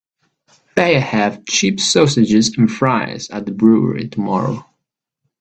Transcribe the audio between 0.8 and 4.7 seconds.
have cheap sausages and fries at the brewery tomorrow.